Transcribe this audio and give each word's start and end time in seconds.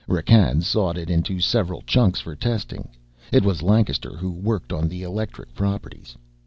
Rakkan 0.09 0.63
sawed 0.63 0.97
it 0.97 1.11
into 1.11 1.39
several 1.39 1.83
chunks 1.83 2.19
for 2.19 2.35
testing. 2.35 2.89
It 3.31 3.45
was 3.45 3.61
Lancaster 3.61 4.17
who 4.17 4.31
worked 4.31 4.73
on 4.73 4.87
the 4.89 5.03
electric 5.03 5.53
properties. 5.53 6.17